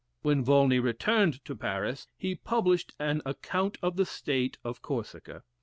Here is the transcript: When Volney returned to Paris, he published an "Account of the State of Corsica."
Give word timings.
When 0.23 0.43
Volney 0.43 0.79
returned 0.79 1.45
to 1.45 1.55
Paris, 1.55 2.07
he 2.17 2.33
published 2.33 2.95
an 2.97 3.21
"Account 3.23 3.77
of 3.83 3.97
the 3.97 4.05
State 4.07 4.57
of 4.63 4.81
Corsica." 4.81 5.43